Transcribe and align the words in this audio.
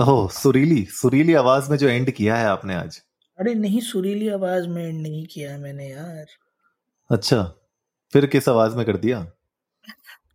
ओह 0.00 0.28
सुरीली 0.28 0.84
सुरीली 0.84 1.34
आवाज़ 1.34 1.70
में 1.70 1.78
जो 1.78 1.88
एंड 1.88 2.10
किया 2.10 2.36
है 2.36 2.46
आपने 2.46 2.74
आज। 2.74 3.02
अरे 3.38 3.54
नहीं 3.54 3.80
सुरीली 3.80 4.28
आवाज़ 4.28 4.68
में 4.68 4.84
एंड 4.84 5.02
नहीं 5.02 5.26
किया 5.26 5.58
मैंने 5.58 5.88
यार। 5.88 6.26
अच्छा 7.10 7.42
फिर 8.12 8.26
किस 8.26 8.48
आवाज़ 8.48 8.76
में 8.76 8.86
कर 8.86 8.96
दिया? 8.96 9.32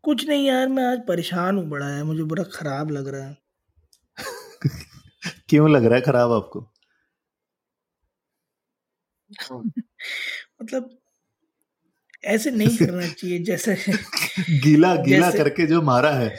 कुछ 0.03 0.27
नहीं 0.27 0.48
यार 0.48 0.67
मैं 0.67 0.86
आज 0.86 1.00
परेशान 1.08 1.58
हूँ 1.58 1.70
बड़ा 1.70 1.88
है 1.88 2.03
मुझे 2.03 2.23
बड़ा 2.23 2.44
खराब 2.44 2.91
लग 2.91 3.08
रहा 3.08 3.27
है। 3.27 3.38
क्यों 5.50 5.70
लग 5.72 5.86
रहा 5.86 5.95
है 5.95 6.02
खराब 6.02 6.31
आपको? 6.31 6.72
मतलब 10.62 10.98
ऐसे 12.23 12.52
नहीं 12.52 12.78
करना 12.78 13.08
चाहिए 13.08 13.40
जैसे 13.44 13.76
गीला 14.64 14.94
गीला 14.98 15.30
जैसे, 15.30 15.38
करके 15.38 15.66
जो 15.68 15.82
मारा 15.82 16.12
है। 16.12 16.30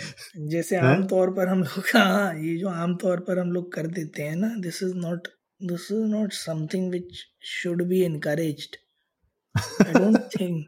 जैसे 0.49 0.77
आमतौर 0.79 1.31
पर 1.35 1.49
हम 1.49 1.63
लोग 1.63 1.85
हाँ 1.97 2.35
ये 2.37 2.57
जो 2.59 2.69
आमतौर 2.69 3.21
पर 3.21 3.39
हम 3.39 3.53
लोग 3.53 3.73
कर 3.73 3.87
देते 3.99 4.23
हैं 4.23 4.37
ना 4.37 4.55
this 4.61 4.83
is 4.83 4.95
not 4.97 5.29
this 5.63 5.91
is 5.93 6.05
not 6.13 6.33
something 6.33 6.91
which 6.91 7.25
should 7.53 7.83
be 7.89 8.03
encouraged 8.05 8.77
I 9.87 9.95
don't 9.95 10.23
think 10.35 10.67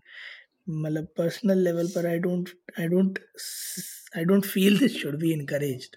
मतलब 0.69 1.07
पर्सनल 1.19 1.59
लेवल 1.65 1.89
पर 1.89 2.07
I 2.07 2.19
don't 2.19 2.51
I 2.81 2.87
don't 2.89 3.19
I 4.17 4.25
don't 4.25 4.47
feel 4.47 4.79
this 4.79 5.01
should 5.03 5.19
be 5.21 5.33
encouraged 5.33 5.97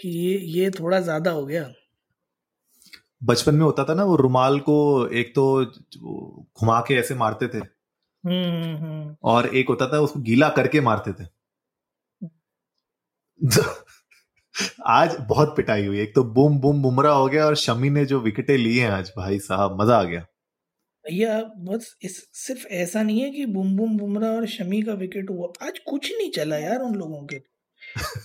कि 0.00 0.08
ये 0.08 0.38
ये 0.58 0.70
थोड़ा 0.70 1.00
ज़्यादा 1.00 1.30
हो 1.30 1.44
गया। 1.46 1.64
बचपन 3.24 3.54
में 3.54 3.64
होता 3.64 3.84
था 3.84 3.94
ना 3.94 4.04
वो 4.04 4.16
रुमाल 4.16 4.58
को 4.60 4.76
एक 5.08 5.34
तो 5.34 5.64
घुमा 6.60 6.80
के 6.80 6.94
ऐसे 6.94 7.14
मारते 7.14 7.48
थे। 7.48 7.58
हम्म, 7.58 8.76
हम्म। 8.76 9.16
और 9.24 9.46
एक 9.56 9.68
होता 9.68 9.86
था 9.88 10.00
उसको 10.00 10.20
गीला 10.20 10.48
करके 10.48 10.80
मारते 10.80 11.12
थे। 11.12 11.26
आज 14.86 15.16
बहुत 15.28 15.54
पिटाई 15.56 15.86
हुई। 15.86 16.00
एक 16.00 16.14
तो 16.14 16.24
बूम 16.24 16.58
बूम 16.60 16.82
बुमरा 16.82 17.12
हो 17.12 17.26
गया 17.28 17.46
और 17.46 17.56
शमी 17.56 17.90
ने 17.90 18.04
जो 18.06 18.20
विकेटें 18.20 18.56
ली 18.56 18.76
हैं 18.78 18.90
आज 18.90 19.12
भाई 19.16 19.38
साहब 19.38 19.80
मज़ा 19.80 19.98
आ 19.98 20.02
गया। 20.02 20.20
भैया 21.04 21.40
बस 21.64 21.96
इस 22.02 22.16
सिर्फ़ 22.36 22.66
ऐसा 22.66 23.02
नहीं 23.02 23.20
है 23.20 23.30
कि 23.30 23.46
बुम 23.46 23.76
बुम 23.76 23.96
बुमरा 23.98 24.28
और 24.28 24.46
शमी 24.46 24.82
का 24.82 24.92
विकेट 24.94 25.30
हुआ। 25.30 25.48
आज 25.62 25.78
कुछ 25.78 26.12
नहीं 26.12 26.30
चला 26.30 26.56
यार 26.58 26.80
उन 26.80 26.94
लोगों 26.94 27.24
के 27.26 27.40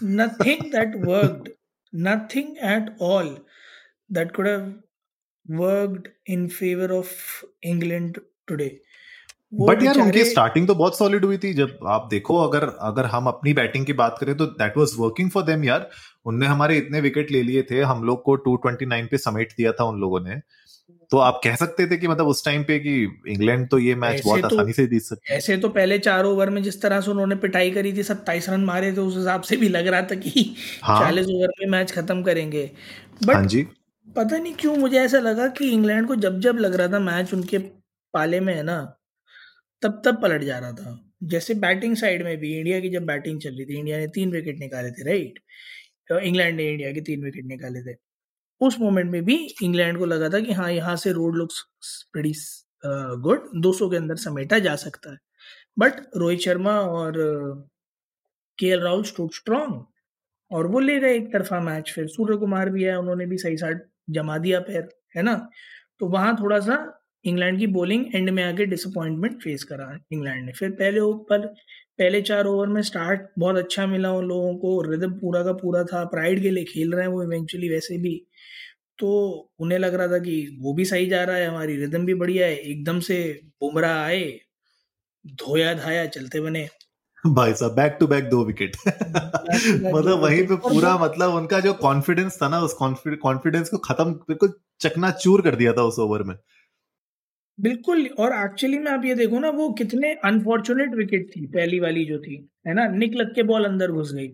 nothing 0.04 0.62
that 0.72 0.96
worked 1.06 1.50
nothing 1.94 2.58
at 2.66 2.96
all 3.02 3.38
that 4.12 4.36
could 4.36 4.48
have 4.48 4.62
worked 5.52 6.08
in 6.28 6.48
favour 6.48 6.92
of 6.92 7.46
England 7.64 8.18
today 8.48 8.82
but 9.54 9.84
यार 9.84 9.98
उनकी 9.98 10.24
स्टार्टिंग 10.24 10.68
तो 10.68 10.76
बहुत 10.76 10.98
सॉलिड 10.98 11.26
हुई 11.26 11.38
थी। 11.38 11.54
जब 11.54 11.80
आप 11.88 12.08
देखो 12.12 12.38
अगर 12.38 12.64
अगर 12.64 13.06
हम 13.06 13.28
अपनी 13.28 13.54
बैटिंग 13.54 13.86
की 13.86 13.94
बात 13.94 14.18
करें 14.20 14.38
तो 14.38 14.46
that 14.46 14.78
was 14.78 14.92
working 14.98 15.30
for 15.30 15.44
them 15.44 15.64
यार। 15.64 15.90
उनने 16.26 16.46
हमारे 16.46 16.78
इतने 16.78 17.02
विकेट 17.02 17.32
ले 17.32 17.44
लिए 17.44 17.64
थे 17.64 17.82
हम 17.82 18.04
लोग 18.04 18.24
को 18.24 18.38
229 18.38 19.08
पे 19.08 19.18
समेट 19.18 19.54
दिया 19.58 19.72
था 19.72 19.84
उन 19.84 20.00
लोगों 20.00 20.20
ने। 20.20 20.36
तो 21.12 21.18
आप 21.18 21.42
कह 21.44 21.56
सकते 21.56 21.88
थे 21.88 21.98
कि 21.98 22.08
मतलब 22.08 22.28
उस 22.28 22.46
टाइम 22.46 22.64
पे 22.64 22.80
कि 22.80 23.24
इंग्लैंड 23.28 23.70
तो 23.70 23.80
ये 23.80 23.96
मैच 23.96 24.22
बहुत 24.26 24.42
तो, 24.42 24.46
आसानी 24.46 24.74
से 24.74 24.86
जीत 24.88 25.02
सकते 25.02 25.34
ऐसे 25.34 25.58
तो 25.58 25.70
पहले 25.70 26.00
चार 26.00 26.26
ओवर 26.26 26.50
में 26.50 26.64
जिस 26.64 26.82
तरह 26.82 27.02
से 27.02 27.12
उन्होंने 27.12 27.36
पिटाई 27.36 27.72
करी 27.72 27.94
थी 27.94 28.04
सत्ताईस 28.04 28.50
रन 28.50 28.62
मारे 28.62 28.92
थे 28.92 29.02
उस 29.02 29.18
हिसाब 29.18 29.42
से 29.42 29.58
भी 29.58 29.70
लग 29.70 29.88
रहा 29.88 30.02
था 30.02 30.16
कि 30.16 30.56
हाँ। 30.84 31.02
चालीस 31.02 31.26
ओवर 31.26 31.48
में 31.48 31.68
मैच 31.68 31.92
खत्म 31.92 32.24
करेंगे। 32.24 32.72
बट 33.26 33.36
हाँ 33.36 33.46
जी। 33.46 33.68
पता 34.16 34.38
नहीं 34.38 34.54
क्यों 34.54 34.76
मुझे 34.78 34.98
ऐसा 35.00 35.20
लगा 35.20 35.48
कि 35.48 35.70
इंग्लैंड 35.70 36.08
को 36.08 36.16
जब 36.16 36.40
जब 36.40 36.58
लग 36.58 36.76
रहा 36.76 36.88
था 36.88 37.00
मैच 37.00 37.34
उनके 37.34 37.58
पाले 38.14 38.40
में 38.40 38.54
है 38.56 38.64
ना, 38.64 38.78
तब 39.82 40.02
तब 40.06 40.22
पलट 40.22 40.44
जा 40.44 40.58
रहा 40.60 40.72
था। 40.72 41.00
जैसे 41.24 41.54
बैटिंग 41.56 41.96
साइड 41.98 42.24
में 42.24 42.38
भी, 42.38 42.58
इंडिया 42.60 42.80
की 42.80 42.90
जब 42.90 43.06
बैटिंग 43.06 43.40
चल 43.42 43.50
रही 43.50 43.66
थी, 43.66 43.78
इंडिया 43.80 43.98
ने 43.98 44.08
तीन 44.08 44.32
विकेट 44.32 44.60
निकाले 44.60 44.92
थे, 44.92 45.04
राइट? 45.04 45.40
तो 46.10 46.20
इंग्लैंड 46.20 46.56
ने 46.58 46.70
इंडिया 46.72 46.92
के 46.94 47.02
तीन 47.02 47.24
विकेट 47.24 47.46
निकाले 47.46 47.82
थे। 47.84 47.96
उस 48.62 48.80
मोमेंट 48.80 49.12
में 49.12 49.24
भी 49.26 49.36
इंग्लैंड 49.64 49.98
को 49.98 50.06
लगा 50.06 50.30
था 50.30 50.40
कि 50.40 50.54
हाँ 50.54 50.72
यहाँ 50.72 50.96
से 50.96 51.12
रोड 51.12 51.36
लुक्स 51.38 51.62
प्रेटी 52.14 52.34
गुड 53.22 53.50
200 53.62 53.90
के 53.90 53.98
अंदर 53.98 54.16
समेटा 54.16 54.60
जा 54.60 54.76
सकता 54.76 55.12
है। 55.12 55.18
बट 55.80 56.02
रोहित 56.18 56.40
शर्मा 56.40 56.80
और 56.80 57.14
के 58.60 58.68
एल 58.68 58.82
राहुल 58.82 59.04
स्ट्रॉन्ग 59.04 59.86
और 60.52 60.68
वो 60.68 60.80
ले 60.80 61.00
गए 61.00 61.16
एक 61.16 61.32
तरफा 61.34 61.60
मैच, 61.60 61.92
फिर 61.92 62.08
सूर्य 62.08 62.38
कुमार 62.38 62.70
भी 62.70 62.84
है, 62.84 62.98
उन्होंने 63.00 63.26
भी 63.26 63.38
सही 63.38 63.58
साइड 63.58 63.80
जमा 64.10 64.38
दिया 64.38 64.60
पैर, 64.60 64.90
है 65.16 65.24
ना? 65.24 65.36
तो 66.00 66.08
वहाँ 66.08 66.36
थोड़ा 66.42 66.60
सा 66.60 66.78
इंग्लैंड 67.26 67.60
की 67.60 67.68
बॉलिंग 67.68 68.06
एंड 68.16 68.30
में 68.30 68.44
आके 68.44 68.66
डिसअपॉइंटमेंट 68.66 69.42
फेस 69.42 69.64
करा 69.64 69.92
इंग्लैंड 70.12 70.46
ने। 70.46 70.52
फिर 70.52 70.72
पहले 70.72 71.00
ओवर 71.00 71.48
पहले 72.00 72.22
चार 72.22 72.46
ओवर 72.46 72.68
में 72.68 72.82
स्टार्ट 72.82 73.22
बहुत 73.40 73.58
अच्छा 73.58 73.86
मिला 73.88 74.12
उन 74.12 74.26
लोगों 74.26 74.56
को 74.58 74.82
रिदम 74.82 75.14
पूरा 75.14 75.44
का 75.44 75.54
पूरा 75.54 75.84
था 75.84 76.04
प्राइड 76.06 76.42
के 76.42 76.50
लिए 76.50 76.64
खेल 76.66 76.94
रहे 76.94 77.06
हैं 77.06 77.12
वो 77.12 77.24
इवेंचुअली 77.24 77.70
वैसे 77.70 77.98
भी। 77.98 78.16
तो 79.00 79.10
उन्हें 79.60 79.80
लग 79.80 79.94
रहा 79.96 80.08
था 80.08 80.20
कि 80.20 80.58
वो 80.62 80.74
भी 80.74 80.86
सही 80.86 81.06
जा 81.06 81.24
रहा 81.24 81.36
है, 81.36 81.48
हमारी 81.48 81.76
रिदम 81.78 82.06
भी 82.06 82.14
बढ़िया 82.14 82.48
है, 82.48 82.56
एकदम 82.58 83.00
से 83.00 83.20
बुमराह 83.62 83.98
आए 83.98 84.40
धोया 85.26 85.74
धाया 85.74 86.06
चलते 86.08 86.42
बने। 86.42 86.68
भाई 87.28 87.54
साहब 87.54 87.72
बैक 87.72 87.98
टू 88.00 88.08
बैक 88.08 88.30
दो 88.30 88.44
विकेट 88.46 88.76
मतलब 89.96 90.20
वहीं 90.20 90.48
पे 90.48 90.56
पूरा 90.56 90.98
मतलब 90.98 91.34
उनका 91.34 91.60
जो 91.60 91.74
कॉन्फिडेंस 91.74 92.38
था 92.42 92.50
ना 92.50 92.60
उस 92.60 92.74
कॉन्फिडेंस 92.74 93.70
को 93.70 93.78
खत्म 93.78 94.12
बिल्कुल 94.12 94.54
चकना 94.80 95.12
चूर 95.12 95.42
कर 95.42 95.56
दिया 95.56 95.74
था 95.74 95.82
उस 95.82 96.00
ओवर 96.00 96.24
में. 96.24 96.36
बिल्कुल 97.60 98.08
और 98.20 98.34
एक्चुअली 98.46 98.78
में 98.80 98.92
आप 98.92 99.06
ये 99.06 99.16
देखो 99.16 99.40
ना 99.40 99.50
वो 99.50 99.70
कितने 99.70 100.14
अनफॉर्चुनेट 100.14 100.96
विकेट 100.96 101.32
थी 101.36 101.46
पहली 101.46 101.80
वाली 101.80 102.06
जो 102.06 102.20
थी 102.20 102.50
है 102.68 102.74
ना? 102.74 102.88
निक 102.88 103.16
लग 103.16 103.36
के 103.36 103.44
बॉल 103.44 103.66
अंदर 103.66 103.92
घुस 103.92 104.14
गई। 104.14 104.28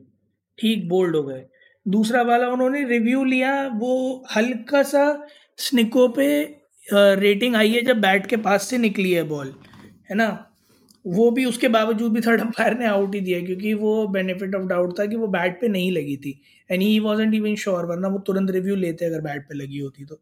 ठीक 0.60 0.90
बोल्ड 0.90 1.16
हो 1.16 1.24
गए। 1.24 1.46
दूसरा 1.88 2.22
वाला 2.22 2.48
उन्होंने 2.48 2.84
रिव्यू 2.84 3.24
लिया 3.24 3.68
वो 3.68 4.26
हल्का 4.36 4.84
सा 4.84 5.28
स्निको 5.58 6.08
पे 6.08 6.28
रेटिंग 6.94 7.56
आई 7.56 7.72
है 7.72 7.82
जब 7.82 8.02
बैट 8.02 8.26
के 8.26 8.38
पास 8.38 8.68
से 8.68 8.78
निकली 8.78 9.12
है 9.12 9.24
बॉल 9.24 9.54
है 10.10 10.16
ना? 10.16 10.52
वो 11.06 11.32
भी 11.32 11.46
उसके 11.46 11.68
बावजूद 11.68 12.14
भी 12.14 12.22
थर्ड 12.22 12.42
अंपायर 12.42 12.78
ने 12.80 12.86
आउट 12.86 13.16
ही 13.16 13.22
दिया 13.22 13.40
क्योंकि 13.42 13.74
वो 13.74 14.08
बेनिफिट 14.08 14.56
ऑफ़ 14.56 14.64
डाउट 14.64 15.00
था 15.00 15.06
कि 15.06 15.16
वो 15.16 15.28
बैट 15.28 15.60
पे 15.62 15.68
नहीं 15.68 15.92
लगी 15.92 16.18
थी। 16.18 16.40
And 16.70 16.82
he 16.82 17.00
wasn't 17.00 17.34
even 17.34 17.56
sure 17.56 17.86
वरना 17.86 18.08
वो 18.08 18.20
तुरंत 18.20 18.52
रिव्यू 18.52 18.76
लेते 18.76 19.06
अगर 19.06 19.22
बैट 19.22 19.48
पे 19.50 19.56
लगी 19.56 19.80
होती 19.80 20.06
तो। 20.06 20.20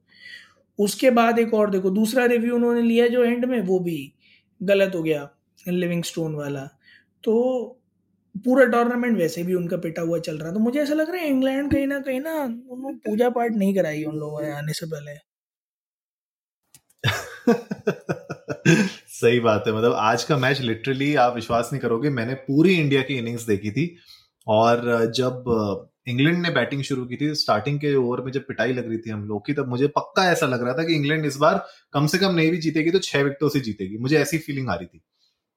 उसके 0.80 1.10
बाद 1.12 1.40
एक 1.40 1.54
और 1.54 1.70
देखो 1.72 1.90
दूसरा 1.92 2.26
रिव्यू 2.26 2.56
उन्होंने 2.56 2.82
लिया 2.82 3.08
जो 3.08 3.24
एंड 3.24 3.46
में 3.46 3.60
वो 3.62 3.80
भी 3.80 3.98
गलत 4.62 4.96
हो 4.96 5.04
गया 5.04 5.30
लिविंग 5.68 6.04
स्टोन 6.04 6.36
वाला। 6.36 6.66
तो 7.24 7.34
पूरा 8.36 8.66
टूर्नामेंट 8.66 9.18
वैसे 9.18 9.44
भी 9.44 9.54
उनका 9.54 9.78
पिटा 9.78 10.02
हुआ 10.02 10.20
चल 10.20 10.38
रहा 10.38 10.52
तो 10.52 10.60
मुझे 10.60 10.80
ऐसा 10.82 10.94
लग 10.94 11.10
रहा 11.12 11.22
है 11.22 11.30
इंग्लैंड 11.30 11.72
कहीं 11.72 11.88
ना 11.88 12.00
कहीं 12.02 12.20
ना 12.22 12.34
उन्होंने 12.44 12.98
पूजा 13.08 13.30
पाठ 13.30 13.52
नहीं 13.56 13.76
कराई 13.76 14.04
उन 14.04 14.18
लोगों 14.18 14.42
ने 14.42 14.52
आने 14.52 14.74
से 14.74 14.86
पहले। 14.88 15.18
सही 18.68 19.40
बात 19.40 19.64
है। 19.68 19.74
मतलब 19.74 19.94
आज 19.94 20.24
का 20.24 20.38
मैच 20.38 20.62
लिटरली 20.62 21.14
आप 21.16 21.36
विश्वास 21.36 21.70
नहीं 21.74 21.82
करोगे 21.82 22.10
मैंने 22.10 22.34
पूरी 22.34 22.74
इंडिया 22.74 23.02
की 23.02 23.18
इनिंग्स 23.18 23.44
देखी 23.44 23.72
थी 23.72 23.96
और 24.48 25.12
जब 25.16 25.90
इंग्लैंड 26.08 26.38
ने 26.38 26.50
बैटिंग 26.50 26.84
शुरू 26.84 27.06
की 27.06 27.16
थी 27.16 27.34
स्टार्टिंग 27.36 27.80
के 27.80 27.96
ओवर 27.96 28.22
में 28.22 28.32
जब 28.32 28.42
पिटाई 28.42 28.74
लग 28.74 28.88
रही 28.90 28.98
थी 28.98 29.10
हम 29.10 29.24
लोग 29.24 29.46
की 29.46 29.54
तब 29.54 29.68
मुझे 29.68 29.88
पक्का 29.88 30.30
ऐसा 30.32 30.46
लग 30.46 30.64
रहा 30.64 30.74
था 30.74 30.84
कि 30.84 30.96
इंग्लैंड 30.96 31.26
इस 31.26 31.38
बार 31.38 31.66
कम 31.94 32.08
से 32.08 32.18
कम 32.18 32.36
नहीं 32.36 32.52
भी 32.52 32.58
जीतेगी 32.58 32.92
तो 32.92 33.00
छह 33.00 33.22
विकेटों 33.22 33.50
से 33.50 33.60
जीतेगी। 33.60 33.98
मुझे 33.98 34.18
ऐसी 34.18 34.38
फीलिंग 34.38 34.70
आ 34.70 34.74
रही 34.74 34.86
थी। 34.86 35.02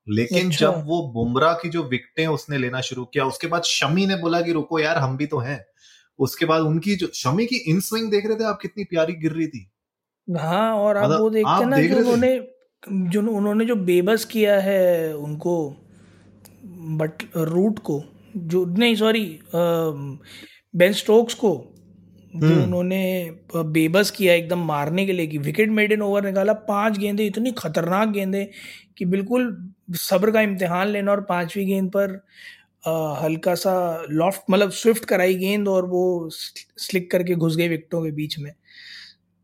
लेकिन 0.06 0.47
अच्छा। 0.47 0.67
जब 0.67 0.85
वो 0.87 1.00
बुमराह 1.14 1.55
की 1.55 1.69
जो 1.69 1.82
विकेटें 1.82 2.26
उसने 2.26 2.59
लेना 2.59 2.81
शुरू 2.81 3.05
किया 3.05 3.25
उसके 3.25 3.47
बाद 3.47 3.62
शमी 3.62 4.06
ने 4.06 4.17
बोला 4.17 4.41
कि 4.41 4.52
रुको 4.52 4.79
यार 4.79 4.99
हम 4.99 5.17
भी 5.17 5.26
तो 5.26 5.38
हैं। 5.38 5.64
उसके 6.19 6.47
बाद 6.47 6.62
उनकी 6.62 6.97
जो 6.97 7.06
शमी 7.14 7.47
की 7.47 7.56
इन 7.70 7.81
स्विंग 7.81 8.11
देख 8.11 8.26
रहे 8.26 8.37
थे 8.37 8.44
आप 8.44 8.59
कितनी 8.62 8.85
प्यारी 8.85 9.12
गिर 9.12 9.32
रही 9.32 9.47
थी। 9.47 9.70
हाँ 10.29 10.75
और 10.75 10.97
आप 10.97 11.05
मतलब 11.05 11.20
वो 11.20 11.31
देखते 11.31 11.64
ना 11.64 11.76
देख 11.76 11.91
जो 11.91 11.99
उन्होंने 11.99 12.37
जो 12.82 13.20
उन्होंने 13.20 13.64
जो 13.64 13.76
बेबस 13.76 14.25
किया 14.25 14.58
है 14.61 15.14
उनको 15.17 15.56
बट 16.99 17.23
रूट 17.37 17.78
को 17.78 18.02
जो 18.37 18.64
नहीं 18.67 18.94
सॉरी 18.96 19.25
बेन 19.55 20.93
स्टोक्स 20.94 21.34
को 21.34 21.52
जो 22.34 22.46
हम्म। 22.46 22.62
उन्होंने 22.62 23.31
बेबस 23.55 24.11
किया 24.11 24.34
एकदम 24.34 24.64
मारने 24.64 25.05
के 25.06 25.12
लिए 25.12 25.26
कि 25.26 25.38
विकेट 25.38 25.70
मेड 25.70 25.93
इन 25.93 26.02
ओवर 26.02 26.25
निकाला 26.25 26.52
पाँच 26.67 26.99
गेंदे 26.99 27.26
इतनी 27.26 27.52
खतरनाक 27.52 28.08
गेंदे 28.08 28.44
कि 28.99 29.05
बिल्कुल 29.05 29.46
सब्र 29.99 30.31
का 30.31 30.40
इम्तिहान 30.40 30.88
लेना 30.88 31.11
और 31.12 31.20
पांचवी 31.20 31.64
गेंद 31.64 31.90
पर 31.90 32.20
हल्का 33.23 33.55
सा 33.55 33.75
लॉफ्ट 34.11 34.50
मतलब 34.50 34.70
स्विफ्ट 34.73 35.05
कराई 35.05 35.34
गेंद 35.37 35.69
और 35.69 35.87
वो 35.87 36.05
स्लिक 36.31 37.11
करके 37.11 37.34
घुस 37.34 37.56
गई 37.56 37.69
विकटों 37.69 38.02
के 38.05 38.11
बीच 38.11 38.38
में 38.38 38.52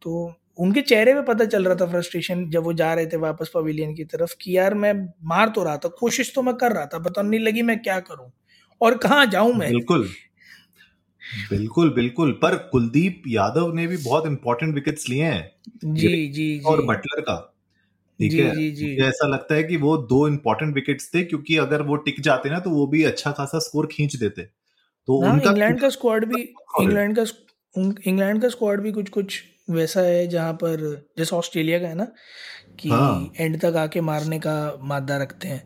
तो 0.03 0.29
उनके 0.59 0.81
चेहरे 0.81 1.15
पे 1.15 1.23
पता 1.23 1.45
चल 1.45 1.65
रहा 1.65 1.75
था 1.75 1.87
फ्रस्ट्रेशन 1.87 2.51
जब 2.51 2.63
वो 2.63 2.73
जा 2.73 2.95
रहे 2.95 3.07
थे 3.07 3.17
वापस 3.17 3.51
पवेलियन 3.55 3.95
की 3.95 4.05
तरफ़ 4.05 4.35
कि 4.41 4.57
यार 4.57 4.75
मैं 4.75 5.09
मार 5.25 5.49
तो 5.49 5.65
रहा 5.65 5.77
था 5.77 5.89
कोशिश 5.89 6.33
तो 6.35 6.43
मैं 6.43 6.55
कर 6.55 6.73
रहा 6.73 6.87
था 6.87 6.99
पता 6.99 7.23
नहीं 7.23 7.41
लगी 7.41 7.63
मैं 7.63 7.83
क्या 7.83 8.01
करूँ 8.01 8.33
और 8.81 8.97
कहाँ 8.97 9.27
जाऊँ 9.27 9.53
मैं? 9.55 9.71
बिल्कुल। 9.71 10.09
बिल्कुल 11.51 11.91
बिल्कुल। 11.91 12.33
पर 12.33 12.57
कुलदीप 12.57 13.23
यादव 13.29 13.73
ने 13.73 13.87
भी 13.87 13.97
बहुत 13.97 14.27
इंपॉर्टेंट 14.27 14.75
विकेट्स 14.75 15.09
लिए 15.09 15.25
हैं। 15.25 15.53
जी 15.85 16.09
जी 16.09 16.27
जी 16.29 16.61
और 16.61 16.87
बटलर 16.87 17.21
का। 17.21 17.55
ठीक 18.21 18.33
है? 18.33 18.57
जी, 18.57 18.71
जी. 18.71 18.87
मुझे 18.87 19.09
ऐसा 19.09 19.29
लगता 19.29 19.55
है 19.55 19.65
कि 19.65 19.77
वो 19.77 19.97
दो 19.97 20.29
इंपॉर्टेंट 20.29 20.75
विकेट्स 20.75 21.11
थे 21.15 21.25
क्योंकि 21.25 21.57
अगर 21.57 21.83
वो 21.83 21.97
टिक 21.97 22.21
जाते 22.21 22.51
ना 22.51 22.59
तो 22.59 22.71
वो 22.71 22.87
भी 22.87 23.03
अच्छा 23.03 23.33
खासा 23.33 23.59
स्कोर 23.59 23.87
खींच 23.87 24.17
देते। 24.17 24.43
तो 25.07 25.23
हाँ, 25.23 25.33
उनका 25.33 25.51
इंग्लैंड 25.51 25.81
का 25.81 25.89
स्क्वाड 25.89 26.25
भी 26.25 26.43
इंग्लैंड 26.81 27.19
का 27.19 27.25
इंग्लैंड 28.07 28.43
का 28.43 28.49
स्क्वाड 28.49 28.81
भी 28.81 28.93
कुछ 28.93 29.09
कुछ 29.09 29.43
वैसा 29.69 30.01
है 30.01 30.27
जहाँ 30.27 30.53
पर 30.55 30.81
जैसे 31.19 31.37
ऑस्ट्रेलिया 31.37 31.79
का 31.79 31.89
है 31.89 31.95
ना 31.95 32.07
कि 32.79 32.89
हाँ. 32.89 33.33
एंड 33.37 33.61
तक 33.61 33.77
आके 33.77 34.01
मारने 34.01 34.39
का 34.39 34.57
मादा 34.85 35.17
रखते 35.17 35.49
हैं 35.49 35.63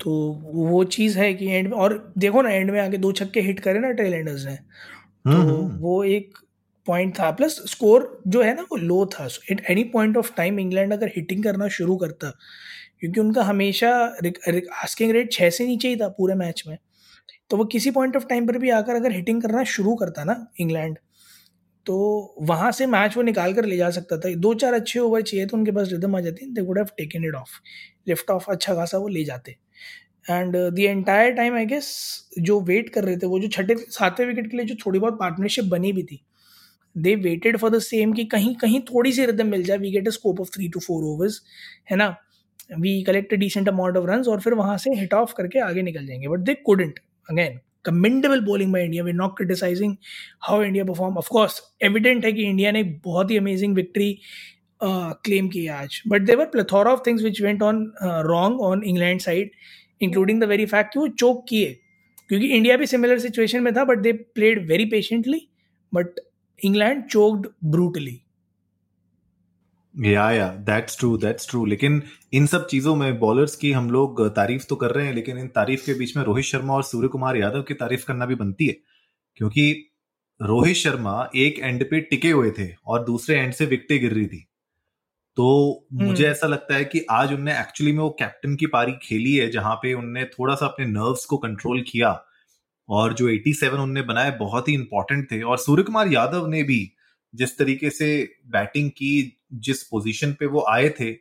तो 0.00 0.10
वो 0.44 0.82
चीज़ 0.86 1.18
है 1.18 1.32
कि 1.34 1.46
एंड 1.48 1.68
में 1.68 1.76
और 1.76 1.94
देखो 2.18 2.42
ना 2.42 2.50
एंड 2.50 2.70
में 2.70 2.80
आके 2.80 2.96
दो 2.96 3.12
छक्के 3.12 3.40
हिट 3.40 3.60
करे 3.60 3.78
ना 3.78 3.90
टेलेंडर्स 3.92 4.44
ने 4.46 4.56
तो 4.56 5.30
हम्म, 5.30 5.50
हम्म। 5.50 5.78
वो 5.78 6.02
एक 6.04 6.38
पॉइंट 6.86 7.18
था 7.18 7.30
प्लस 7.30 7.60
स्कोर 7.66 8.22
जो 8.26 8.42
है 8.42 8.54
ना 8.54 8.62
वो 8.62 8.76
लो 8.76 9.04
था 9.14 9.28
at 9.50 9.64
any 9.70 9.84
point 9.92 10.16
of 10.16 10.32
time 10.36 10.60
England 10.60 10.92
अगर 10.92 11.12
हिटिंग 11.16 11.42
करना 11.44 11.68
शुरू 11.68 11.96
करता 11.96 12.30
क्योंकि 13.00 13.20
उनका 13.20 13.42
हमेशा 13.42 13.90
आस्किंग 14.82 15.12
रेट 15.12 15.32
छः 15.32 15.50
से 15.50 15.66
नीचे 15.66 15.88
ही 15.88 15.96
था 15.96 16.08
पूरे 16.08 16.34
मैच 16.34 16.62
में 16.66 16.76
तो 17.50 17.56
वो 17.56 17.64
किसी 17.64 17.90
पॉइंट 17.90 18.16
ऑफ़ 18.16 18.26
टाइम 18.26 18.46
पर 18.46 18.58
भी 18.58 18.70
आकर 18.70 18.94
अगर 18.94 19.12
हिटिंग 19.12 19.42
करना 19.42 19.64
शुरू 19.72 19.94
करता 19.94 20.24
ना 20.24 20.46
इंग्लैंड 20.60 20.98
तो 21.86 21.96
वहाँ 22.42 22.70
से 22.72 22.86
मैच 22.86 23.16
वो 23.16 23.22
निकाल 23.22 23.54
कर 23.54 23.64
ले 23.64 23.76
जा 23.76 23.90
सकता 23.90 24.18
था। 24.18 24.34
दो 24.36 24.52
चार 24.54 24.74
अच्छे 24.74 24.98
ओवर 25.00 25.22
चाहिए 25.22 25.46
तो 25.46 25.56
उनके 25.56 25.72
पास 25.72 25.88
रिदम 25.92 26.16
आ 26.16 26.20
जाती 26.20 26.46
they 26.54 26.60
would 26.62 26.78
have 26.78 26.88
taken 26.98 27.24
it 27.24 27.34
off 27.34 27.58
lift 28.08 28.30
off 28.30 28.50
अच्छा 28.50 28.74
खासा 28.74 28.98
वो 28.98 29.08
ले 29.08 29.24
जाते। 29.24 29.56
And 30.26 30.56
the 30.56 30.78
entire 30.80 31.32
time 31.34 31.54
I 31.56 31.66
guess 31.66 31.88
जो 32.40 32.60
वेट 32.62 32.88
कर 32.90 33.04
रहे 33.04 33.16
थे, 33.16 33.26
वो 33.26 33.40
जो 33.40 33.48
छठे, 33.48 33.74
सातवें 33.90 34.26
विकेट 34.28 34.50
के 34.50 34.56
लिए 34.56 34.66
जो 34.66 34.74
थोड़ी 34.86 34.98
बहुत 34.98 35.18
पार्टनरशिप 35.20 35.64
बनी 35.66 35.92
भी 35.92 36.02
थी 36.04 36.20
they 36.96 37.14
waited 37.18 37.56
for 37.58 37.70
the 37.70 37.78
same 37.80 38.12
कि 38.14 38.24
कहीं 38.26 38.54
कहीं 38.56 38.80
थोड़ी 38.84 39.12
सी 39.12 39.26
रिदम 39.26 39.46
मिल 39.48 39.64
जाए। 39.64 39.78
We 39.78 39.90
get 39.92 40.08
a 40.08 40.10
scope 40.12 40.40
of 40.40 40.50
three 40.54 40.68
two 40.70 40.80
four 40.80 41.04
overs 41.06 41.40
है 41.90 41.96
ना? 41.96 42.08
We 42.80 43.02
collect 43.04 43.32
a 43.34 43.36
decent 43.36 43.68
amount 43.68 43.96
of 43.96 44.06
run 44.10 44.24
और 44.30 44.40
फिर 44.40 44.54
वहाँ 44.54 44.78
से 44.78 44.94
हिट 44.94 45.14
ऑफ़ 45.14 45.34
करके 45.36 45.60
आगे 45.60 45.82
निकल 45.82 46.06
जाएँगे। 46.06 46.28
But 46.28 46.40
they 46.40 46.54
couldn't 46.66 47.00
again 47.30 47.60
commendable 47.86 48.40
bowling 48.40 48.72
by 48.72 48.84
India 48.84 49.04
we 49.04 49.12
not 49.12 49.36
criticising 49.36 49.94
how 50.42 50.62
India 50.62 50.84
perform 50.84 51.16
of course 51.18 51.60
evident 51.82 52.24
है 52.24 52.32
कि 52.32 52.42
इंडिया 52.42 52.72
ने 52.72 52.82
बहुत 53.04 53.30
ही 53.30 53.36
अमेजिंग 53.36 53.74
विक्ट्री 53.74 54.18
क्लेम 54.82 55.48
की 55.48 55.66
आज. 55.66 56.02
But 56.08 56.22
there were 56.22 56.44
plethora 56.46 56.88
of 56.88 57.00
things 57.06 57.22
which 57.22 57.40
went 57.42 57.62
on 57.62 57.92
wrong 58.02 58.60
on 58.60 58.82
England 58.84 59.20
side 59.20 59.50
including 60.02 60.40
the 60.40 60.44
very 60.44 60.66
fact 60.66 60.92
कि 60.92 61.00
वो 61.00 61.08
चोक 61.08 61.44
किए. 61.48 61.76
क्योंकि 62.28 62.46
इंडिया 62.46 62.76
भी 62.76 62.86
सिमिलर 62.86 63.18
सिचुएशन 63.18 63.62
में 63.62 63.72
था 63.74 63.84
but 63.84 63.98
they 63.98 64.12
played 64.12 64.66
very 64.68 64.84
patiently 64.84 65.40
but 65.92 66.20
England 66.64 67.04
choked 67.04 67.46
brutally 67.64 68.20
या 70.04 70.30
या 70.30 70.48
दैट्स 70.48 70.98
ट्रू 70.98 71.16
दैट्स 71.16 71.48
ट्रू 71.48 71.66
लेकिन 71.66 72.02
इन 72.32 72.46
सब 72.46 72.66
चीज़ों 72.66 72.96
में 72.96 73.18
बॉलर्स 73.18 73.56
की 73.56 73.72
हम 73.72 73.90
लोग 73.90 74.28
तारीफ़ 74.28 74.64
तो 74.68 74.76
कर 74.76 74.90
रहे 74.90 75.06
हैं 75.06 75.14
लेकिन 75.14 75.38
इन 75.38 75.48
तारीफ़ 75.48 75.86
के 75.86 75.94
बीच 75.94 76.16
में 76.16 76.24
रोहित 76.24 76.44
शर्मा 76.44 76.74
और 76.74 76.82
सूर्य 76.82 77.08
कुमार 77.08 77.36
यादव 77.36 77.62
की 77.62 77.74
तारीफ़ 77.74 78.06
करना 78.06 78.26
भी 78.26 78.34
बनती 78.34 78.66
है। 78.66 78.76
क्योंकि 79.36 79.90
रोहित 80.42 80.76
शर्मा 80.76 81.30
एक 81.36 81.58
एंड 81.58 81.90
पे 81.90 82.00
टिके 82.00 82.30
हुए 82.30 82.50
थे 82.50 82.74
और 82.86 83.04
दूसरे 83.04 83.36
एंड 83.36 83.52
से 83.52 83.66
विकटें 83.66 84.00
गिर 84.00 84.12
रही 84.12 84.26
थी। 84.26 84.46
तो 85.36 85.86
मुझे 85.92 86.24
हम्म। 86.24 86.32
ऐसा 86.32 86.46
लगता 86.46 86.74
है 86.74 86.84
कि 86.84 87.06
आज 87.10 87.32
उनने 87.32 87.60
एक्चुअली 87.60 87.92
में 87.92 88.00
वो 88.00 88.10
कैप्टन 88.10 88.56
की 88.56 88.66
पारी 88.66 88.92
खेली 88.92 89.34
है 89.34 89.50
जहाँ 89.50 89.74
पे 89.74 89.94
उनने 89.94 90.24
थोड़ा 90.24 90.54
सा 90.54 90.66
अपने 90.66 90.86
नर्व्स 90.86 91.24
को 91.24 91.36
कंट्रोल 91.36 91.82
किया 91.82 92.24
और 92.88 93.14
जो 93.14 93.28
87 93.28 93.78
उनने 93.78 94.02
बनाए 94.02 94.30
बहुत 94.30 94.68
ही 94.68 94.74
इंपॉर्टेंट 94.74 95.30
थे। 95.32 95.42
और 95.42 95.58
सूर्य 95.58 95.82
कुमार 95.82 96.08
यादव 96.08 96.46
ने 96.46 96.62
भी 96.62 96.92
जिस 97.34 97.58
तरीके 97.58 97.90
से 97.90 98.34
बैटिंग 98.46 98.90
की 98.90 99.35
जिस 99.54 99.82
पोजीशन 99.82 100.32
पे 100.32 100.46
वो 100.46 100.64
आए 100.68 100.88
थे। 100.88 101.12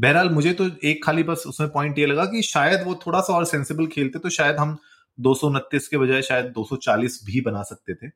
बहरहाल 0.00 0.30
मुझे 0.30 0.52
तो 0.52 0.70
एक 0.84 1.04
खाली 1.04 1.22
बस 1.22 1.44
उसमें 1.46 1.70
पॉइंट 1.70 1.98
ये 1.98 2.06
लगा 2.06 2.24
कि 2.24 2.42
शायद 2.42 2.82
वो 2.86 2.94
थोड़ा 2.94 3.20
सा 3.20 3.32
और 3.32 3.44
सेंसिबल 3.44 3.86
खेलते 3.86 4.18
तो 4.18 4.28
शायद 4.28 4.56
हम 4.56 4.78
दो 5.20 5.34
सौ 5.34 5.46
उनतीस 5.46 5.88
के 5.88 5.98
बजाय 5.98 6.22
शायद 6.22 6.52
240 6.58 7.20
भी 7.24 7.40
बना 7.40 7.62
सकते 7.62 7.94
थे। 7.94 8.10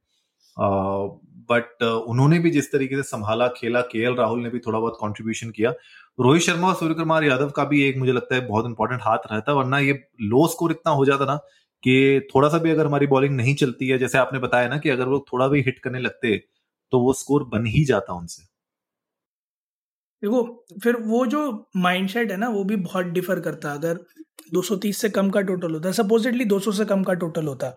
बट 1.50 1.82
uh, 1.82 1.88
उन्होंने 1.88 2.38
भी 2.38 2.50
जिस 2.50 2.72
तरीके 2.72 2.96
से 2.96 3.02
संभाला 3.02 3.48
खेला 3.48 3.80
के 3.80 4.14
राहुल 4.14 4.42
ने 4.42 4.50
भी 4.50 4.58
थोड़ा 4.58 4.78
बहुत 4.78 4.96
कॉन्ट्रीब्यूशन 5.00 5.50
किया। 5.50 5.70
रोहित 6.20 6.42
शर्मा 6.42 6.68
और 6.68 6.74
सूर्य 6.74 6.94
कुमार 6.94 7.24
यादव 7.24 7.50
का 7.50 7.64
भी 7.64 7.82
एक 7.82 7.96
मुझे 7.96 8.12
लगता 8.12 8.34
है 8.34 8.46
बहुत 8.46 8.66
इंपॉर्टेंट 8.66 9.00
हाथ 9.02 9.18
रहता 9.32 9.52
वरना 9.52 9.78
ये 9.78 10.04
लो 10.20 10.48
स्कोर 10.48 10.70
इतना 10.70 10.92
हो 10.92 11.04
जाता 11.04 11.24
ना 11.24 11.36
कि 11.82 12.28
थोड़ा 12.34 12.48
सा 12.48 12.58
भी 12.58 12.70
अगर 12.70 12.86
हमारी 12.86 13.06
बॉलिंग 13.06 13.36
नहीं 13.36 13.54
चलती 13.54 13.88
है 13.88 13.98
जैसे 13.98 14.18
आपने 14.18 14.38
बताया 14.38 14.68
ना 14.68 14.78
कि 14.78 14.88
अगर 14.88 15.04
वो 15.04 15.26
थोड़ा 15.32 15.48
भी 15.48 15.60
हिट 15.60 15.78
करने 15.78 15.98
लगते 15.98 16.44
तो 16.90 17.00
वो 17.00 17.12
स्कोर 17.12 17.44
बन 17.44 17.66
ही 17.66 17.84
जाता 17.84 18.12
उनसे। 18.12 18.55
देखो, 20.22 20.42
फिर 20.82 20.96
वो 20.98 21.24
जो 21.26 21.40
माइंडसेट 21.76 22.30
है 22.30 22.36
ना, 22.36 22.48
वो 22.48 22.64
भी 22.64 22.76
बहुत 22.76 23.06
डिफर 23.06 23.40
करता। 23.40 23.70
है 23.70 23.78
अगर 23.78 23.98
230 24.54 25.00
से 25.00 25.08
कम 25.10 25.30
का 25.30 25.40
टोटल 25.42 25.72
होता 25.74 25.88
है 25.88 25.92
सपोजिटली 25.94 26.44
200 26.44 26.72
से 26.72 26.84
कम 26.84 27.02
का 27.04 27.14
टोटल 27.22 27.46
होता 27.46 27.70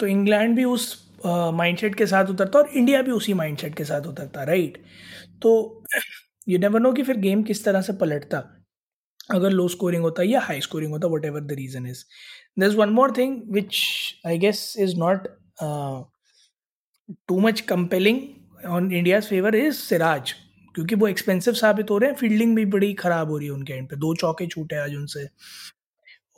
तो 0.00 0.06
इंग्लैंड 0.06 0.56
भी 0.56 0.64
उस 0.64 0.86
माइंडसेट 1.26 1.94
के 1.94 2.06
साथ 2.06 2.30
उतरता 2.30 2.58
और 2.58 2.68
इंडिया 2.76 3.02
भी 3.02 3.10
उसी 3.10 3.34
माइंडसेट 3.34 3.74
के 3.76 3.84
साथ 3.84 4.06
उतरता 4.06 4.44
राइट 4.44 4.78
तो 5.42 5.52
ये 6.48 6.58
नेवर 6.58 6.80
नो 6.80 6.92
कि 6.92 7.02
फिर 7.02 7.16
गेम 7.18 7.42
किस 7.42 7.64
तरह 7.64 7.80
से 7.82 7.92
पलटता। 7.92 8.38
अगर 9.30 9.50
लो 9.50 9.66
स्कोरिंग 9.68 10.02
होता 10.02 10.22
या 10.22 10.40
हाई 10.40 10.60
स्कोरिंग 10.60 10.92
होता 10.92 11.08
whatever 11.24 11.40
the 11.40 11.52
reason 11.52 11.86
is 11.86 12.04
there 12.58 12.66
is 12.66 12.76
one 12.76 12.90
more 12.90 13.12
thing 13.16 13.40
which 13.52 13.76
I 14.26 14.38
guess 14.38 14.74
is 14.78 14.96
not 14.98 15.28
too 17.28 17.38
much 17.40 17.60
compelling 17.68 18.20
on 18.68 18.92
India's 18.92 19.26
favour 19.26 19.54
is 19.56 19.74
Siraj 19.74 20.34
क्योंकि 20.74 20.94
वो 20.94 21.08
एक्सपेंसिव 21.08 21.54
साबित 21.54 21.90
हो 21.90 21.98
रहे 21.98 22.10
हैं 22.10 22.16
फील्डिंग 22.16 22.54
भी 22.56 22.64
बड़ी 22.66 22.92
खराब 22.94 23.30
हो 23.30 23.38
रही 23.38 23.46
है 23.46 23.52
उनके 23.52 23.72
एंड 23.72 23.88
पे। 23.88 23.96
दो 23.96 24.14
चौके 24.14 24.46
छूटे 24.46 24.76
आज 24.76 24.94
उनसे। 24.94 25.26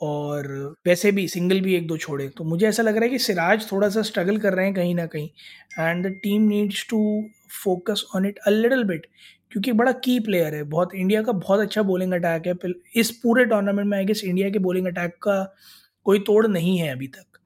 और 0.01 0.47
वैसे 0.85 1.11
भी 1.11 1.27
सिंगल 1.27 1.59
भी 1.61 1.75
एक 1.75 1.87
दो 1.87 1.97
छोड़े। 1.97 2.27
तो 2.37 2.43
मुझे 2.43 2.67
ऐसा 2.67 2.83
लग 2.83 2.95
रहा 2.95 3.03
है 3.03 3.09
कि 3.09 3.19
सिराज 3.19 3.71
थोड़ा 3.71 3.89
सा 3.89 4.01
स्ट्रगल 4.01 4.37
कर 4.37 4.53
रहे 4.53 4.65
हैं 4.65 4.73
कहीं 4.75 4.95
ना 4.95 5.05
कहीं। 5.05 5.29
And 5.79 6.05
the 6.05 6.11
team 6.23 6.47
needs 6.47 6.85
to 6.89 6.99
focus 7.63 8.03
on 8.15 8.25
it 8.25 8.37
a 8.37 8.49
little 8.49 8.83
bit 8.83 9.05
क्योंकि 9.51 9.71
बड़ा 9.71 9.91
की 9.99 10.19
प्लेयर 10.19 10.55
है। 10.55 10.63
बहुत 10.65 10.95
इंडिया 10.95 11.21
का 11.23 11.31
बहुत 11.31 11.59
अच्छा 11.59 11.81
बॉलिंग 11.83 12.13
अटैक 12.13 12.47
है। 12.47 12.73
इस 12.95 13.11
पूरे 13.23 13.45
टूर्नामेंट 13.45 13.87
में 13.87 13.97
आई 13.97 14.05
इंडिया 14.25 14.49
के 14.49 14.59
बॉलिंग 14.59 14.87
अटैक 14.87 15.15
का 15.23 15.43
कोई 16.05 16.19
तोड़ 16.19 16.45
नहीं 16.47 16.77
है 16.77 16.91
अभी 16.91 17.07
तक। 17.07 17.39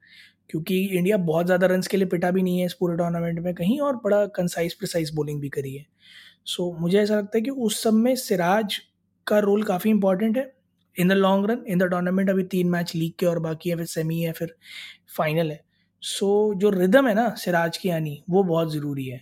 क्योंकि 0.49 0.79
इंडिया 0.87 1.17
बहुत 1.17 1.45
ज़्यादा 1.45 1.67
रन 1.67 1.81
के 1.81 1.97
लिए 1.97 2.07
पिटा 2.07 2.31
भी 2.31 2.41
नहीं 2.43 2.59
है 2.59 2.65
इस 2.65 2.73
पूरे 2.73 2.95
टूर्नामेंट 2.97 3.39
में 3.39 3.53
कहीं 3.55 3.79
और 3.79 3.95
बड़ा 4.03 4.25
कंसाइज 4.35 4.73
प्रिसाइज 4.73 5.11
बॉलिंग 5.15 5.41
भी 5.41 5.49
करी 5.49 5.75
है। 5.75 5.85
सो 6.47 6.63
so, 6.63 6.81
मुझे 6.81 6.99
ऐसा 6.99 7.15
लगता 7.15 7.37
है 7.37 7.41
कि 7.41 7.49
उस 7.51 7.81
सब 7.83 7.93
में 7.93 8.15
सिराज 8.17 8.79
का 9.27 9.39
रोल 9.39 9.63
काफ़ी 9.63 9.89
इंपॉर्टेंट 9.89 10.37
है। 10.37 10.51
In 10.95 11.07
the 11.07 11.13
long 11.13 11.49
run 11.51 11.63
in 11.67 11.77
the 11.77 11.83
tournament 11.83 12.29
अभी 12.29 12.43
तीन 12.45 12.69
मैच 12.69 12.95
लीग 12.95 13.13
के 13.19 13.25
और 13.25 13.39
बाकी 13.39 13.69
है 13.69 13.75
फिर 13.75 13.85
सेमी 13.85 14.19
है 14.21 14.31
फिर 14.31 14.55
फाइनल 15.17 15.51
है। 15.51 15.59
सो 16.03 16.27
so, 16.45 16.59
जो 16.59 16.69
रिदम 16.71 17.07
है 17.07 17.13
ना 17.15 17.29
सिराज 17.35 17.77
की 17.77 17.89
आनी 17.89 18.21
वो 18.29 18.43
बहुत 18.43 18.71
ज़रूरी 18.73 19.05
है। 19.05 19.21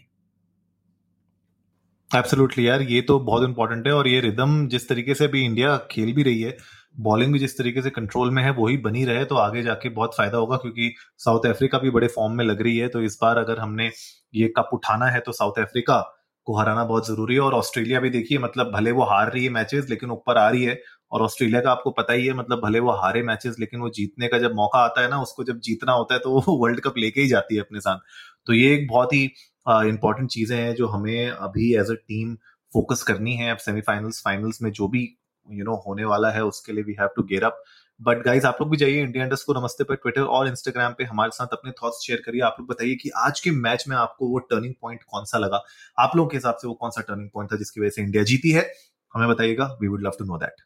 एब्सोल्युटली 2.09 2.67
यार 2.67 2.81
ये 2.83 3.01
तो 3.01 3.19
बहुत 3.21 3.43
इंपॉर्टेंट 3.43 3.87
है 3.87 3.93
और 3.93 4.07
ये 4.07 4.19
रिदम 4.21 4.67
जिस 4.67 4.87
तरीके 4.89 5.13
से 5.13 5.25
अभी 5.25 5.43
इंडिया 5.45 5.75
खेल 5.91 6.13
भी 6.13 6.23
रही 6.23 6.41
है 6.41 6.55
बॉलिंग 6.99 7.33
भी 7.33 7.39
जिस 7.39 7.57
तरीके 7.57 7.81
से 7.81 7.89
कंट्रोल 7.89 8.29
में 8.31 8.41
है 8.43 8.51
वही 8.51 8.77
बनी 8.79 9.03
रहे 9.05 9.23
तो 9.25 9.35
आगे 9.37 9.63
जाके 9.63 9.89
बहुत 9.91 10.15
फ़ायदा 10.17 10.37
होगा 10.37 10.57
क्योंकि 10.57 10.93
साउथ 11.17 11.45
अफ्रीका 11.45 11.79
भी 11.79 11.89
बड़े 11.89 12.07
फॉर्म 12.07 12.33
में 12.33 12.45
लग 12.45 12.61
रही 12.61 12.77
है। 12.77 12.87
तो 12.87 13.01
इस 13.01 13.17
बार 13.21 13.37
अगर 13.37 13.59
हमने 13.59 13.89
ये 14.35 14.47
कप 14.57 14.69
उठाना 14.73 15.05
है 15.05 15.19
तो 15.19 15.31
साउथ 15.31 15.59
अफ्रीका 15.59 15.99
को 16.47 16.57
हराना 16.59 16.83
बहुत 16.85 17.07
ज़रूरी 17.07 17.35
है 17.35 17.39
और 17.41 17.53
ऑस्ट्रेलिया 17.53 17.99
भी 17.99 18.09
देखिए 18.09 18.37
मतलब 18.39 18.71
भले 18.73 18.91
वो 18.91 19.03
हार 19.05 19.31
रही 19.33 19.43
है 19.43 19.49
मैचेस 19.51 19.85
लेकिन 19.89 20.11
ऊपर 20.11 20.37
आ 20.37 20.47
रही 20.49 20.63
है। 20.63 20.79
और 21.11 21.21
ऑस्ट्रेलिया 21.21 21.61
का 21.61 21.71
आपको 21.71 21.91
पता 21.91 22.13
ही 22.13 22.25
है 22.25 22.33
मतलब 22.33 22.61
भले 22.61 22.79
वो 22.79 22.91
हारे 23.01 23.21
मैचेस 23.23 23.55
लेकिन 23.59 23.79
वो 23.81 23.89
जीतने 23.95 24.27
का 24.27 24.37
जब 24.39 24.53
मौका 24.55 24.79
आता 24.79 25.01
है 25.01 25.09
ना 25.09 25.21
उसको 25.21 25.43
जब 25.43 25.59
जीतना 25.61 25.91
होता 25.93 26.13
है 26.13 26.19
तो 26.19 26.31
वो 26.39 26.57
वर्ल्ड 26.63 26.79
कप 26.81 26.97
लेके 26.97 27.21
ही 27.21 27.27
जाती 27.27 27.55
है 27.55 27.61
अपने 27.61 27.79
साथ। 27.79 27.99
तो 28.47 28.53
ये 28.53 28.73
एक 28.75 28.87
बहुत 28.89 29.13
ही 29.13 29.23
इंपॉर्टेंट 29.67 30.29
चीज़ें 30.31 30.57
हैं 30.57 30.73
जो 30.75 30.87
हमें 30.87 31.29
अभी 31.29 31.73
एज 31.75 31.91
अ 31.91 31.95
टीम 32.07 32.35
फोकस 32.73 33.03
करनी 33.03 33.35
है। 33.35 33.51
अब 33.51 33.57
सेमीफाइनल्स 33.59 34.21
फाइनल्स 34.25 34.61
में 34.61 34.71
जो 34.71 34.87
भी 34.87 35.01
यू 35.47 35.55
you 35.55 35.65
नो 35.65 35.71
know, 35.71 35.81
होने 35.87 36.05
वाला 36.05 36.29
है 36.31 36.43
उसके 36.43 36.73
लिए 36.73 36.83
we 36.83 36.95
have 36.99 37.09
to 37.15 37.23
gear 37.23 37.43
up 37.43 37.63
but 37.99 38.23
guys 38.23 38.45
आप 38.45 38.57
लोग 38.61 38.69
भी 38.69 38.77
जाइए 38.77 39.01
इंडिया 39.01 39.23
इंडस्ट 39.23 39.45
को 39.45 39.53
नमस्ते 39.53 39.83
पर 39.83 39.95
ट्विटर 39.95 40.21
और 40.21 40.47
इंस्टाग्राम 40.47 40.93
पे 40.97 41.03
हमारे 41.03 41.31
साथ 41.31 41.47
अपने 41.47 41.71
थॉट्स 41.71 41.97
शेयर 42.07 42.21
करिए। 42.25 42.41
आप 42.41 42.55
लोग 42.59 42.67
बताइए 42.69 42.95
कि 42.95 43.09
आज 43.09 43.39
के 43.39 43.51
मैच 43.51 43.85
में 43.87 43.95
आपको 43.97 44.27
वो 44.27 44.39
टर्निंग 44.39 44.73
पॉइंट 44.81 45.03
कौन 45.03 45.25
सा 45.25 45.37
लगा? 45.37 45.63
आप 45.99 46.15
लोगों 46.15 46.29
के 46.29 46.37
हिसाब 46.37 46.55
से 46.55 46.67
वो 46.67 46.73
कौन 46.73 46.89
सा 46.89 47.01
टर्निंग 47.01 47.29
पॉइंट 47.33 47.51
था 47.51 47.57
जिसकी 47.57 47.81
वजह 47.81 47.89
से 47.89 48.01
इंडिया 48.01 48.23
जीती 48.23 48.51
है? 48.51 48.71
हमें 49.13 49.27
बताइएगा। 49.29 49.65
We 49.81 49.87
would 49.87 50.03
love 50.03 50.11
to 50.19 50.25
know 50.25 50.37
that 50.37 50.61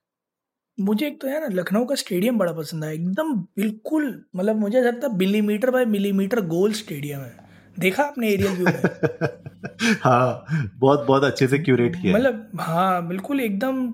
मुझे 0.77 1.07
एक 1.07 1.21
तो 1.21 1.27
है 1.27 1.39
ना 1.41 1.48
लखनऊ 1.51 1.86
का 1.86 1.95
स्टेडियम 1.95 2.38
बड़ा 2.38 2.53
पसंद 2.53 2.83
है 2.83 2.93
एकदम 2.93 3.33
बिल्कुल 3.36 4.25
मतलब 4.36 4.55
मुझे 4.55 4.81
लगता 4.81 5.07
है 5.07 5.17
मिलीमीटर 5.17 5.71
बाय 5.71 5.86
मिलीमीटर 5.86 6.41
गोल 6.41 6.74
स्टेडियम 6.74 7.19
है। 7.19 7.50
देखा 7.79 8.03
आपने 8.03 8.29
एरियल 8.29 8.51
व्यू 8.51 8.65
में? 8.65 10.00
हाँ 10.03 10.45
बहुत 10.75 11.05
बहुत 11.05 11.24
अच्छे 11.24 11.48
से 11.48 11.59
क्यूरेट 11.59 11.95
किया 11.95 12.13
मतलब 12.13 12.51
हाँ 12.59 13.07
बिल्कुल 13.07 13.39
एकदम 13.39 13.88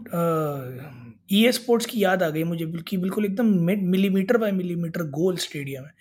ई 1.30 1.52
स्पोर्ट्स 1.52 1.86
की 1.86 2.04
याद 2.04 2.24
आ 2.24 2.30
गई 2.30 2.44
मुझे 2.44 2.66
बिल्कुल 2.68 3.00
बिल्कुल 3.02 3.26
एकदम 3.26 3.48
मिलीमीटर 3.90 4.38
बाय 4.38 4.52
मिलीमीटर 4.52 5.04
गोल 5.12 5.38
स्टेडियम 5.38 5.84
है। 5.86 5.92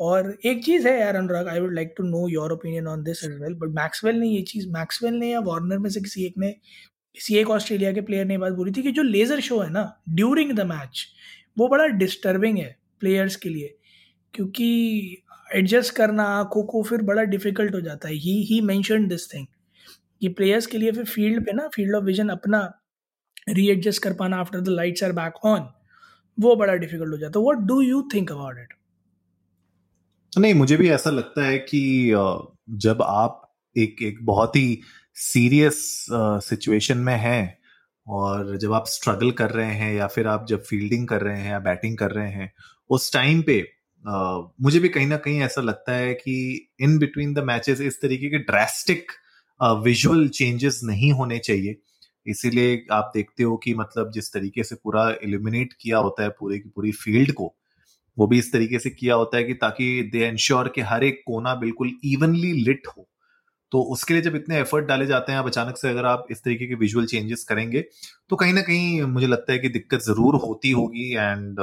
और 0.00 0.36
एक 0.46 0.64
चीज़ 0.64 0.88
है 0.88 0.98
यार 1.00 1.16
Anurag 1.16 1.48
I 1.48 1.60
would 1.60 1.74
like 1.74 1.94
to 1.98 2.04
know 2.04 2.26
your 2.28 2.52
opinion 2.52 2.86
on 2.88 3.02
this 3.02 3.24
as 3.24 3.38
well 3.40 3.54
but 3.54 3.74
Maxwell 3.74 4.16
ने 4.16 4.28
ये 4.28 4.42
चीज़ 4.44 4.68
मैक्सवेल 4.70 5.14
ने 5.14 5.30
या 5.30 5.40
वार्नर 5.42 5.78
में 5.78 5.88
से 5.90 6.00
किसी 6.00 6.24
एक 6.26 6.34
ने, 6.38 6.50
किसी 7.16 7.36
एक 7.38 7.50
ऑस्ट्रेलिया 7.50 7.92
के 7.92 8.00
प्लेयर 8.02 8.26
ने 8.26 8.38
बात 8.38 8.52
बोली 8.54 8.72
थी 8.72 8.82
कि 8.82 8.92
जो 8.92 9.02
लेज़र 9.04 9.40
शो 9.42 9.60
है 9.60 9.70
ना 9.70 9.84
ड्यूरिंग 10.10 10.52
द 10.52 10.66
मैच 10.66 11.06
वो 11.58 11.68
बड़ा 11.68 11.86
डिस्टर्बिंग 11.98 12.58
है 12.58 12.76
प्लेयर्स 13.00 13.36
के 13.36 13.48
लिए, 13.48 13.76
क्योंकि 14.34 15.22
एडजस्ट 15.54 15.94
करना, 15.94 16.24
आँखों 16.24 16.62
को 16.64 16.82
फिर 16.82 17.02
बड़ा 17.02 17.22
डिफ़िकल्ट 17.24 17.74
हो 17.74 17.80
जाता 17.80 18.08
है। 18.08 18.14
He 18.16 18.42
he 18.44 18.60
mention 18.62 19.06
this 19.08 19.32
thing 19.34 19.46
कि 20.22 20.28
प्लेयर्स 20.30 20.66
के 20.66 20.78
लिए 20.78 20.92
फिर 20.92 21.04
फ़ील्ड 21.06 21.44
पे 21.46 21.52
ना 21.52 21.68
फ़ील्ड 21.74 21.94
ऑफ़ 21.96 22.04
विजन 22.04 22.28
अपना 22.30 22.60
रीएडजस्ट 23.48 24.02
कर 24.02 24.12
पाना 24.12 24.36
after 24.36 24.60
the 24.60 24.68
lights 24.68 25.04
are 25.04 25.12
back 25.12 25.44
on 25.44 25.68
वो 26.40 26.56
बड़ा 26.56 26.74
डिफ़िकल्ट 26.74 27.12
हो 27.12 27.18
जाता 27.18 27.38
है। 27.38 27.44
What 27.44 27.58
do 27.58 27.80
you 27.80 28.08
think 28.14 28.32
about 28.32 28.58
it 28.58 28.74
नहीं 30.38 30.54
मुझे 30.54 30.76
भी 30.76 30.90
ऐसा 30.90 31.10
लगता 31.10 31.44
है 31.44 31.58
कि 31.58 32.10
जब 32.70 33.02
आप 33.02 33.54
एक 33.76 33.96
एक 34.02 34.18
बहुत 34.22 34.56
ही 34.56 34.80
सीरियस 35.14 36.06
सिचुएशन 36.12 36.98
में 36.98 37.16
हैं 37.16 37.58
और 38.06 38.56
जब 38.56 38.72
आप 38.72 38.84
स्ट्रगल 38.86 39.30
कर 39.30 39.50
रहे 39.50 39.74
हैं 39.74 39.94
या 39.94 40.06
फिर 40.06 40.26
आप 40.26 40.46
जब 40.48 40.62
फील्डिंग 40.62 41.08
कर 41.08 41.20
रहे 41.20 41.40
हैं 41.40 41.50
या 41.50 41.58
बैटिंग 41.58 41.96
कर 41.98 42.10
रहे 42.10 42.30
हैं 42.30 42.52
उस 42.90 43.12
टाइम 43.12 43.42
पे 43.42 43.68
uh, 44.04 44.50
मुझे 44.62 44.80
भी 44.80 44.88
कहीं 44.88 45.06
ना 45.06 45.16
कहीं 45.16 45.40
ऐसा 45.40 45.60
लगता 45.60 45.92
है 45.92 46.14
कि 46.14 46.68
इन 46.80 46.98
बिटवीन 46.98 47.34
द 47.34 47.38
मैचेस 47.38 47.80
इस 47.80 48.00
तरीके 48.02 48.30
के 48.30 48.38
ड्रेस्टिक 48.38 49.12
विजुअल 49.62 50.28
चेंजेस 50.28 50.80
नहीं 50.84 51.12
होने 51.12 51.38
चाहिए। 51.38 51.76
इसीलिए 52.28 52.86
आप 52.92 53.12
देखते 53.14 53.42
हो 53.42 53.56
कि 53.56 53.74
मतलब 53.74 54.10
जिस 54.12 54.32
तरीके 54.32 54.64
से 54.64 54.74
पूरा 54.74 55.10
इल्यूमिनेट 55.22 55.72
किया 55.80 55.98
होता 55.98 56.22
है 56.22 56.28
पूरे 56.28 56.58
की 56.58 56.68
पूरी 56.68 56.92
फ़ील्ड 56.92 57.32
को 57.32 57.54
वो 58.18 58.26
भी 58.26 58.38
इस 58.38 58.52
तरीके 58.52 58.78
से 58.78 58.90
किया 58.90 59.14
होता 59.14 59.36
है 59.36 59.44
कि 59.44 59.54
ताकि 59.54 60.10
दे 60.12 60.28
इंश्योर 60.28 60.68
कि 60.68 60.80
हर 60.80 61.04
एक 61.04 61.22
कोना 61.26 61.54
बिल्कुल 61.54 61.92
इवनली 62.04 62.52
लिट 62.52 62.86
हो। 62.86 63.08
तो 63.72 63.82
उसके 63.82 64.14
लिए 64.14 64.22
जब 64.22 64.36
इतने 64.36 64.58
एफर्ट 64.60 64.86
डाले 64.86 65.06
जाते 65.06 65.32
हैं 65.32 65.38
अब 65.38 65.46
अचानक 65.46 65.76
से 65.76 65.88
अगर 65.88 66.06
आप 66.06 66.26
इस 66.30 66.44
तरीके 66.44 66.66
के 66.66 66.74
विजुअल 66.74 67.06
चेंजेस 67.06 67.44
करेंगे 67.44 67.84
तो 68.30 68.36
कहीं 68.36 68.52
ना 68.52 68.62
कहीं 68.62 69.02
मुझे 69.02 69.26
लगता 69.26 69.52
है 69.52 69.58
कि 69.58 69.68
दिक्कत 69.68 70.00
ज़रूर 70.00 70.34
होती 70.36 70.70
होगी 70.70 71.12
एंड 71.12 71.60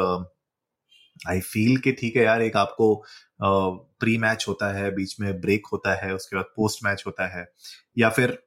आई 1.29 1.39
फील 1.39 1.77
कि 1.77 1.91
ठीक 1.91 2.15
है 2.15 2.23
यार 2.23 2.41
एक 2.41 2.57
आपको 2.57 3.03
प्री 3.41 4.15
uh, 4.15 4.21
मैच 4.21 4.45
होता 4.47 4.73
है 4.73 4.95
बीच 4.95 5.19
में 5.19 5.41
ब्रेक 5.41 5.67
होता 5.73 6.05
है 6.05 6.13
उसके 6.15 6.35
बाद 6.35 6.45
पोस्ट 6.55 6.85
मैच 6.85 7.03
होता 7.07 7.27
है 7.39 7.45
या 7.97 8.09
फिर 8.09 8.37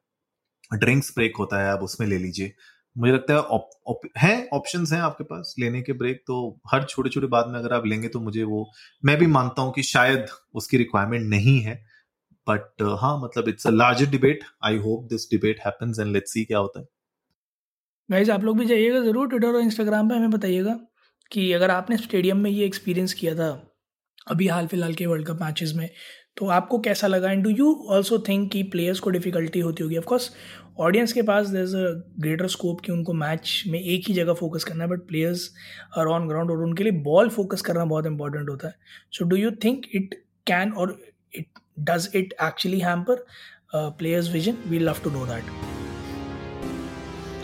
ड्रिंक्स 0.71 1.13
ब्रेक 1.17 1.37
होता 1.39 1.63
है 1.63 1.71
आप 1.71 1.83
उसमें 1.83 2.07
ले 2.09 2.19
लीजिए। 2.19 2.53
मुझे 2.97 3.13
लगता 3.13 3.35
है 3.35 3.41
op, 3.41 3.65
op, 3.91 4.09
हैं 4.19 4.49
ऑप्शंस 4.49 4.93
हैं 4.93 5.01
आपके 5.01 5.25
पास 5.25 5.55
लेने 5.59 5.83
के 5.83 5.93
ब्रेक 5.93 6.23
तो 6.27 6.61
हर 6.73 6.85
छोटे 6.85 7.11
छोटे 7.11 7.27
बात 7.27 7.47
में 7.49 7.59
अगर 7.59 7.73
आप 7.73 7.87
लेंगे 7.87 8.09
तो 8.09 8.21
मुझे 8.21 8.43
वो 8.45 8.65
मैं 9.05 9.17
भी 9.19 9.27
मानता 9.27 9.63
हूँ 9.63 9.73
कि 9.73 9.83
शायद 9.83 10.27
उसकी 10.55 10.77
रिक्वायरमेंट 10.77 11.29
नहीं 11.31 11.61
है 11.61 11.75
बट 12.47 12.83
uh, 12.83 12.97
हाँ 13.01 13.19
मतलब 13.25 13.49
it's 13.49 13.67
a 13.67 13.71
larger 13.71 14.07
debate 14.07 14.45
I 14.65 14.77
hope 14.79 15.05
this 15.05 15.31
debate 15.31 15.61
happens 15.67 15.99
and 15.99 16.13
let's 16.13 16.33
see 16.33 16.45
क्या 16.45 16.59
होता 16.59 16.81
है। 16.81 16.87
गाइज़ 18.11 18.31
आप 18.31 18.45
लोग 18.45 18.59
भी 18.59 18.67
जाइएगा 18.67 19.01
ज़रूर 19.01 19.29
ट्विटर 19.29 19.47
और 19.47 19.61
इंस्टाग्राम 19.61 20.09
पे 20.09 20.15
हमें 20.15 20.31
बताइएगा 20.31 20.79
कि 21.31 21.53
अगर 21.53 21.71
आपने 21.71 21.97
स्टेडियम 21.97 22.39
में 22.39 22.51
ये 22.51 22.67
एक्सपीरियंस 22.67 23.15
किया 23.15 23.35
था 23.35 23.49
अभी 24.29 24.49
हाल 24.49 24.67
फ़िलहाल 24.67 24.95
के 24.95 25.07
वर्ल्ड 25.07 25.27
कप 25.27 25.43
मैचेस 25.43 25.73
में 25.77 25.89
तो 26.37 26.47
आपको 26.47 26.79
कैसा 26.79 27.07
लगा? 27.07 27.31
And 27.31 27.43
do 27.45 27.51
you 27.51 27.73
also 27.91 28.19
think 28.29 28.51
कि 28.53 28.63
प्लेयर्स 28.63 29.01
को 29.01 29.11
डिफिकल्टी 29.11 29.61
होती 29.61 29.83
होगी? 29.83 29.97
ऑफकोर्स 29.97 30.31
ऑडियंस 30.81 31.13
के 31.13 31.23
पास 31.23 31.49
there 31.49 31.63
is 31.63 31.77
a 31.77 31.85
greater 32.21 32.47
scope 32.49 32.81
कि 32.81 32.93
उनको 32.93 33.13
मैच 33.13 33.63
में 33.67 33.79
एक 33.81 34.09
ही 34.09 34.15
जगह 34.15 34.33
फोकस 34.33 34.65
करना 34.65 34.85
है 34.85 34.91
but 34.91 35.07
players 35.09 35.51
are 35.99 36.07
on 36.07 36.29
ground 36.29 36.51
और 36.51 36.63
उनके 36.65 36.85
लिए 36.85 36.93
बॉल 37.03 37.29
फोकस 37.29 37.63
करना 37.63 37.85
बहुत 37.85 38.07
इंपॉर्टेंट 38.07 38.49
होता 38.51 38.69
है। 38.69 38.75
So 39.13 39.25
do 39.25 39.37
you 39.37 39.51
think 39.65 39.87
it 39.95 40.15
can 40.47 40.73
और 40.73 40.99
it 41.35 41.47
does 41.81 42.09
it 42.15 42.35
actually 42.43 42.81
hamper 42.81 43.25
players 43.75 44.33
vision 44.33 44.57
we 44.67 44.79
love 44.79 45.01
to 45.05 45.11
know 45.11 45.27
that 45.27 45.76